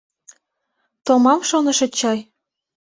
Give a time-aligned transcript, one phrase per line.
[1.05, 2.19] —Томам шонышыч чай?